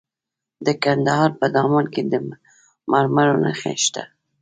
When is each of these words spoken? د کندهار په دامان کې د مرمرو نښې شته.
د 0.65 0.67
کندهار 0.83 1.29
په 1.39 1.45
دامان 1.55 1.85
کې 1.93 2.01
د 2.11 2.13
مرمرو 2.91 3.35
نښې 3.43 3.73
شته. 3.85 4.03